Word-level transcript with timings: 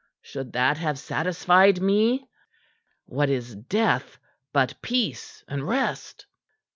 Should 0.23 0.53
that 0.53 0.79
have 0.79 0.97
satisfied 0.97 1.79
me? 1.79 2.27
What 3.05 3.29
is 3.29 3.53
death 3.53 4.17
but 4.51 4.81
peace 4.81 5.43
and 5.47 5.61
rest?" 5.67 6.25